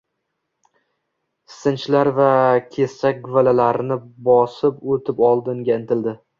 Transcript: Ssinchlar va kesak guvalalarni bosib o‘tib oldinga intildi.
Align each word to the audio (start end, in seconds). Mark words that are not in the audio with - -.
Ssinchlar 1.55 2.09
va 2.21 2.31
kesak 2.71 3.21
guvalalarni 3.29 4.01
bosib 4.31 4.83
o‘tib 4.97 5.25
oldinga 5.33 5.81
intildi. 5.81 6.21